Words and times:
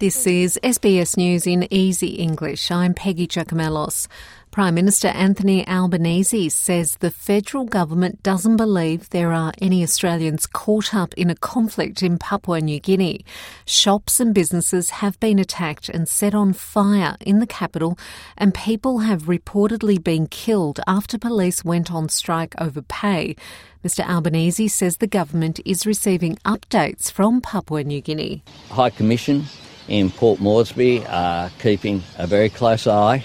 This 0.00 0.26
is 0.26 0.58
SBS 0.62 1.18
News 1.18 1.46
in 1.46 1.68
Easy 1.70 2.12
English. 2.12 2.70
I'm 2.70 2.94
Peggy 2.94 3.28
Giakoumelos. 3.28 4.08
Prime 4.50 4.74
Minister 4.74 5.08
Anthony 5.08 5.68
Albanese 5.68 6.48
says 6.48 6.96
the 6.96 7.10
federal 7.10 7.66
government 7.66 8.22
doesn't 8.22 8.56
believe 8.56 9.10
there 9.10 9.30
are 9.30 9.52
any 9.60 9.82
Australians 9.82 10.46
caught 10.46 10.94
up 10.94 11.12
in 11.18 11.28
a 11.28 11.34
conflict 11.34 12.02
in 12.02 12.16
Papua 12.18 12.62
New 12.62 12.80
Guinea. 12.80 13.26
Shops 13.66 14.20
and 14.20 14.34
businesses 14.34 14.88
have 14.88 15.20
been 15.20 15.38
attacked 15.38 15.90
and 15.90 16.08
set 16.08 16.34
on 16.34 16.54
fire 16.54 17.18
in 17.20 17.40
the 17.40 17.46
capital, 17.46 17.98
and 18.38 18.54
people 18.54 19.00
have 19.00 19.24
reportedly 19.24 20.02
been 20.02 20.26
killed 20.26 20.80
after 20.86 21.18
police 21.18 21.62
went 21.62 21.92
on 21.92 22.08
strike 22.08 22.54
over 22.58 22.80
pay. 22.80 23.36
Mr 23.84 24.08
Albanese 24.08 24.68
says 24.68 24.96
the 24.96 25.06
government 25.06 25.60
is 25.66 25.86
receiving 25.86 26.36
updates 26.36 27.12
from 27.12 27.42
Papua 27.42 27.84
New 27.84 28.00
Guinea. 28.00 28.42
High 28.70 28.90
Commission 28.90 29.44
in 29.90 30.08
Port 30.08 30.40
Moresby 30.40 31.04
are 31.06 31.50
keeping 31.58 32.02
a 32.16 32.26
very 32.26 32.48
close 32.48 32.86
eye 32.86 33.24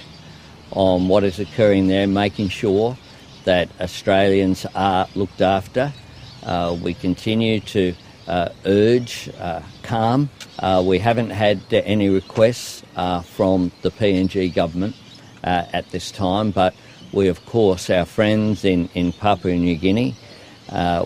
on 0.71 1.07
what 1.07 1.23
is 1.23 1.39
occurring 1.39 1.87
there, 1.87 2.07
making 2.07 2.49
sure 2.49 2.97
that 3.45 3.69
Australians 3.79 4.65
are 4.73 5.07
looked 5.13 5.41
after. 5.41 5.93
Uh, 6.43 6.75
we 6.81 6.95
continue 6.95 7.59
to 7.59 7.93
uh, 8.27 8.49
urge 8.65 9.29
uh, 9.39 9.61
calm. 9.83 10.29
Uh, 10.57 10.83
we 10.85 10.97
haven't 10.97 11.29
had 11.29 11.61
any 11.71 12.09
requests 12.09 12.83
uh, 12.95 13.21
from 13.21 13.71
the 13.83 13.91
PNG 13.91 14.53
government 14.53 14.95
uh, 15.43 15.65
at 15.71 15.89
this 15.91 16.11
time, 16.11 16.49
but 16.49 16.73
we, 17.13 17.27
of 17.27 17.45
course, 17.45 17.91
our 17.91 18.05
friends 18.05 18.65
in, 18.65 18.89
in 18.95 19.13
Papua 19.13 19.55
New 19.55 19.75
Guinea, 19.75 20.15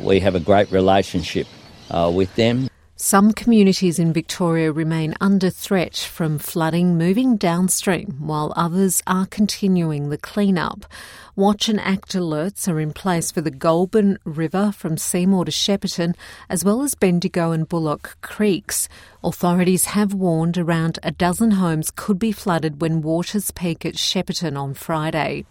we 0.02 0.22
have 0.22 0.36
a 0.36 0.40
great 0.40 0.72
relationship 0.72 1.48
with 1.92 2.34
them. 2.36 2.70
Some 3.02 3.32
communities 3.32 3.98
in 3.98 4.12
Victoria 4.12 4.74
remain 4.74 5.16
under 5.22 5.50
threat 5.50 5.96
from 5.96 6.38
flooding 6.38 6.98
moving 6.98 7.38
downstream, 7.38 8.18
while 8.20 8.52
others 8.58 9.02
are 9.08 9.26
continuing 9.26 10.10
the 10.10 10.18
clean-up. 10.18 10.86
Watch 11.34 11.70
and 11.70 11.80
act 11.80 12.14
alerts 12.14 12.68
are 12.68 12.78
in 12.78 12.92
place 12.92 13.32
for 13.32 13.40
the 13.40 13.52
Goulburn 13.52 14.20
River 14.26 14.74
from 14.74 14.98
Seymour 14.98 15.46
to 15.46 15.52
Shepparton, 15.52 16.14
as 16.50 16.66
well 16.66 16.82
as 16.82 16.94
Bendigo 16.94 17.54
and 17.54 17.70
Bullock 17.70 18.18
Creeks. 18.20 18.90
Authorities 19.24 19.86
have 19.86 20.14
warned 20.14 20.58
around 20.58 21.00
a 21.02 21.12
dozen 21.12 21.52
homes 21.52 21.92
could 21.92 22.20
be 22.20 22.34
flooded 22.34 22.82
when 22.82 23.02
waters 23.02 23.52
peak 23.52 23.86
at 23.86 23.96
Shepparton 23.96 24.60
on 24.60 24.74
Friday. 24.74 25.46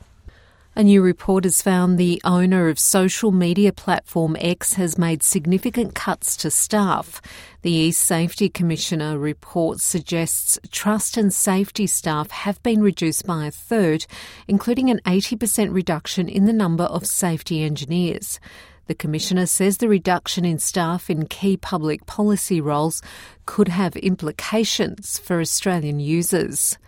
A 0.78 0.84
new 0.84 1.02
report 1.02 1.42
has 1.42 1.60
found 1.60 1.98
the 1.98 2.20
owner 2.22 2.68
of 2.68 2.78
social 2.78 3.32
media 3.32 3.72
platform 3.72 4.36
X 4.38 4.74
has 4.74 4.96
made 4.96 5.24
significant 5.24 5.96
cuts 5.96 6.36
to 6.36 6.52
staff. 6.52 7.20
The 7.62 7.88
eSafety 7.88 8.54
Commissioner 8.54 9.18
report 9.18 9.80
suggests 9.80 10.56
trust 10.70 11.16
and 11.16 11.34
safety 11.34 11.88
staff 11.88 12.30
have 12.30 12.62
been 12.62 12.80
reduced 12.80 13.26
by 13.26 13.46
a 13.46 13.50
third, 13.50 14.06
including 14.46 14.88
an 14.88 15.00
80% 15.04 15.74
reduction 15.74 16.28
in 16.28 16.44
the 16.44 16.52
number 16.52 16.84
of 16.84 17.08
safety 17.08 17.64
engineers. 17.64 18.38
The 18.86 18.94
Commissioner 18.94 19.46
says 19.46 19.78
the 19.78 19.88
reduction 19.88 20.44
in 20.44 20.60
staff 20.60 21.10
in 21.10 21.26
key 21.26 21.56
public 21.56 22.06
policy 22.06 22.60
roles 22.60 23.02
could 23.46 23.66
have 23.66 23.96
implications 23.96 25.18
for 25.18 25.40
Australian 25.40 25.98
users. 25.98 26.78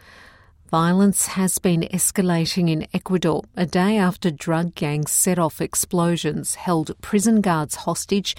Violence 0.70 1.26
has 1.26 1.58
been 1.58 1.80
escalating 1.92 2.70
in 2.70 2.86
Ecuador 2.94 3.42
a 3.56 3.66
day 3.66 3.98
after 3.98 4.30
drug 4.30 4.72
gangs 4.76 5.10
set 5.10 5.36
off 5.36 5.60
explosions, 5.60 6.54
held 6.54 6.92
prison 7.00 7.40
guards 7.40 7.74
hostage, 7.74 8.36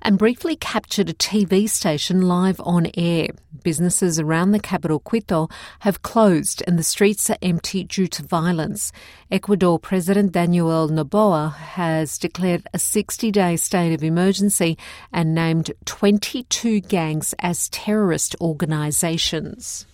and 0.00 0.16
briefly 0.16 0.56
captured 0.56 1.10
a 1.10 1.12
TV 1.12 1.68
station 1.68 2.22
live 2.22 2.58
on 2.64 2.90
air. 2.96 3.28
Businesses 3.62 4.18
around 4.18 4.52
the 4.52 4.58
capital 4.58 5.00
Quito 5.00 5.50
have 5.80 6.00
closed 6.00 6.62
and 6.66 6.78
the 6.78 6.82
streets 6.82 7.28
are 7.28 7.36
empty 7.42 7.84
due 7.84 8.06
to 8.06 8.22
violence. 8.22 8.90
Ecuador 9.30 9.78
President 9.78 10.32
Daniel 10.32 10.88
Noboa 10.88 11.52
has 11.52 12.16
declared 12.16 12.66
a 12.72 12.78
60 12.78 13.30
day 13.30 13.54
state 13.56 13.92
of 13.92 14.02
emergency 14.02 14.78
and 15.12 15.34
named 15.34 15.72
22 15.84 16.80
gangs 16.80 17.34
as 17.38 17.68
terrorist 17.68 18.34
organizations. 18.40 19.84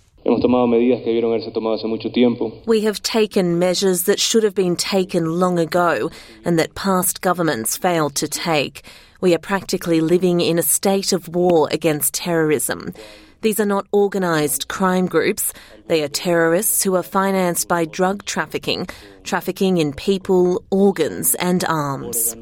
We 2.67 2.83
have 2.83 3.03
taken 3.03 3.59
measures 3.59 4.05
that 4.05 4.21
should 4.21 4.45
have 4.45 4.55
been 4.55 4.77
taken 4.77 5.41
long 5.41 5.59
ago 5.59 6.11
and 6.45 6.59
that 6.59 6.75
past 6.75 7.21
governments 7.21 7.77
failed 7.77 8.15
to 8.17 8.29
take. 8.29 8.85
We 9.21 9.35
are 9.35 9.39
practically 9.39 10.01
living 10.01 10.41
in 10.41 10.59
a 10.59 10.63
state 10.63 11.13
of 11.13 11.29
war 11.29 11.69
against 11.73 12.15
terrorism. 12.15 12.93
These 13.41 13.59
are 13.59 13.67
not 13.67 13.87
organised 13.93 14.69
crime 14.69 15.07
groups. 15.07 15.53
They 15.89 16.05
are 16.05 16.09
terrorists 16.09 16.85
who 16.85 16.95
are 16.95 17.03
financed 17.03 17.67
by 17.67 17.85
drug 17.85 18.25
trafficking, 18.25 18.87
trafficking 19.25 19.79
in 19.79 19.93
people, 19.93 20.65
organs, 20.71 21.35
and 21.35 21.65
arms. 21.65 22.37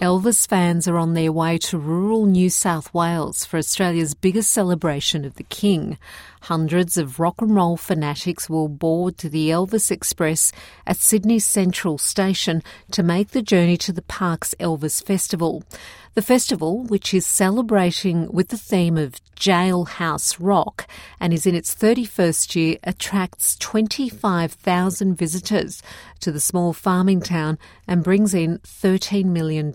Elvis 0.00 0.48
fans 0.48 0.88
are 0.88 0.96
on 0.96 1.12
their 1.12 1.30
way 1.30 1.58
to 1.58 1.78
rural 1.78 2.24
New 2.24 2.48
South 2.48 2.92
Wales 2.94 3.44
for 3.44 3.58
Australia's 3.58 4.14
biggest 4.14 4.50
celebration 4.50 5.26
of 5.26 5.34
the 5.34 5.42
King. 5.42 5.98
Hundreds 6.44 6.98
of 6.98 7.18
rock 7.18 7.40
and 7.40 7.56
roll 7.56 7.74
fanatics 7.74 8.50
will 8.50 8.68
board 8.68 9.16
to 9.16 9.30
the 9.30 9.48
Elvis 9.48 9.90
Express 9.90 10.52
at 10.86 10.98
Sydney's 10.98 11.46
Central 11.46 11.96
Station 11.96 12.62
to 12.90 13.02
make 13.02 13.30
the 13.30 13.40
journey 13.40 13.78
to 13.78 13.94
the 13.94 14.02
Parkes 14.02 14.54
Elvis 14.60 15.02
Festival. 15.02 15.64
The 16.12 16.20
festival, 16.20 16.84
which 16.84 17.14
is 17.14 17.26
celebrating 17.26 18.30
with 18.30 18.48
the 18.48 18.58
theme 18.58 18.98
of 18.98 19.14
Jailhouse 19.36 20.36
Rock 20.38 20.86
and 21.18 21.32
is 21.32 21.46
in 21.46 21.54
its 21.54 21.74
31st 21.74 22.54
year, 22.54 22.76
attracts 22.84 23.56
25,000 23.56 25.14
visitors 25.14 25.82
to 26.20 26.30
the 26.30 26.40
small 26.40 26.74
farming 26.74 27.22
town 27.22 27.58
and 27.88 28.04
brings 28.04 28.34
in 28.34 28.58
$13 28.58 29.24
million. 29.24 29.72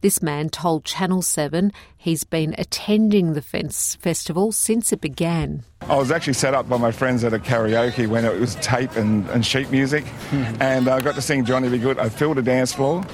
This 0.00 0.22
man 0.22 0.48
told 0.48 0.84
Channel 0.84 1.22
7 1.22 1.72
he's 1.96 2.22
been 2.22 2.54
attending 2.56 3.32
the 3.32 3.42
Fence 3.42 3.96
festival 3.96 4.52
since 4.52 4.92
it 4.92 5.00
began. 5.00 5.64
I 5.80 5.96
was 5.96 6.12
actually 6.12 6.34
set 6.34 6.54
up 6.54 6.68
by 6.68 6.76
my 6.76 6.92
friends 6.92 7.24
at 7.24 7.32
a 7.32 7.38
karaoke 7.40 8.06
when 8.06 8.24
it 8.24 8.38
was 8.38 8.54
tape 8.56 8.94
and, 8.94 9.28
and 9.30 9.44
sheet 9.44 9.72
music, 9.72 10.06
hmm. 10.30 10.44
and 10.60 10.86
I 10.86 11.00
got 11.00 11.16
to 11.16 11.22
sing 11.22 11.44
Johnny 11.44 11.68
B. 11.68 11.78
Goode. 11.78 11.98
I 11.98 12.10
filled 12.10 12.38
a 12.38 12.42
dance 12.42 12.72
floor, 12.72 13.04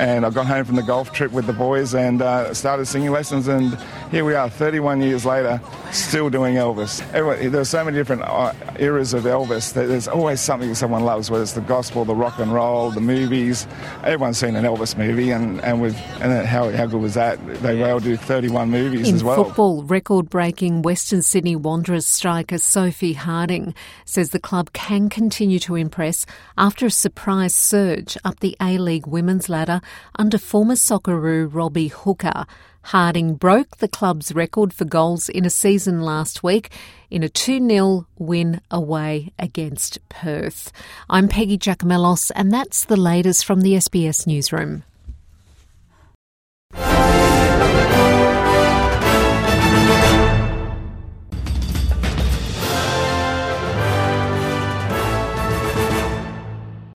and 0.00 0.24
I 0.24 0.30
got 0.30 0.46
home 0.46 0.64
from 0.64 0.76
the 0.76 0.82
golf 0.82 1.12
trip 1.12 1.30
with 1.30 1.46
the 1.46 1.52
boys 1.52 1.94
and 1.94 2.22
uh, 2.22 2.54
started 2.54 2.86
singing 2.86 3.10
lessons. 3.10 3.48
And 3.48 3.78
here 4.10 4.24
we 4.24 4.34
are, 4.34 4.48
31 4.48 5.02
years 5.02 5.26
later, 5.26 5.60
still 5.92 6.30
doing 6.30 6.54
Elvis. 6.54 7.02
Everyone, 7.12 7.54
are 7.54 7.64
so 7.64 7.84
many 7.84 7.98
different 7.98 8.22
uh, 8.22 8.54
eras 8.78 9.12
of 9.12 9.24
Elvis. 9.24 9.74
There's 9.74 10.08
always 10.08 10.40
something 10.40 10.74
someone 10.74 11.04
loves, 11.04 11.30
whether 11.30 11.42
it's 11.42 11.52
the 11.52 11.60
gospel, 11.60 12.06
the 12.06 12.14
rock 12.14 12.38
and 12.38 12.50
roll, 12.52 12.90
the 12.90 13.02
movies. 13.02 13.66
Everyone's 14.02 14.38
seen 14.38 14.56
an 14.56 14.64
Elvis 14.64 14.96
movie, 14.96 15.30
and 15.32 15.60
and 15.60 15.82
with 15.82 15.94
and 16.22 16.46
how 16.46 16.70
how 16.70 16.86
good 16.86 17.02
was 17.02 17.14
that? 17.14 17.38
They 17.60 17.80
yeah. 17.80 17.90
all 17.90 18.00
do 18.00 18.16
31 18.16 18.70
movies 18.70 19.06
In 19.06 19.16
as 19.16 19.24
well. 19.24 19.44
football, 19.44 19.82
record-breaking 19.82 20.80
Western 20.80 21.20
Sydney 21.20 21.56
Wanderers 21.56 22.06
striker 22.06 22.56
Sophie 22.56 23.12
Harding 23.12 23.74
says 24.06 24.30
the 24.30 24.40
club 24.40 24.72
can 24.72 25.10
continue 25.10 25.58
to 25.60 25.74
impress 25.74 26.24
after 26.56 26.86
a 26.86 26.90
surprise 26.90 27.54
surge 27.54 28.16
up 28.24 28.40
the 28.40 28.56
A-League 28.62 29.06
women's 29.06 29.50
ladder 29.50 29.82
under 30.16 30.38
former 30.38 30.74
Socceroo 30.74 31.48
Robbie 31.52 31.88
Hooker. 31.88 32.46
Harding 32.82 33.34
broke 33.34 33.76
the 33.76 33.88
club's 33.88 34.34
record 34.34 34.72
for 34.72 34.84
goals 34.84 35.28
in 35.28 35.44
a 35.44 35.50
season 35.50 36.00
last 36.00 36.42
week 36.42 36.70
in 37.10 37.22
a 37.22 37.28
2 37.28 37.66
0 37.68 38.06
win 38.18 38.60
away 38.70 39.32
against 39.38 39.98
Perth. 40.08 40.72
I'm 41.08 41.28
Peggy 41.28 41.58
Giakoumelos, 41.58 42.30
and 42.34 42.50
that's 42.50 42.84
the 42.84 42.96
latest 42.96 43.44
from 43.44 43.60
the 43.60 43.74
SBS 43.74 44.26
Newsroom. 44.26 44.84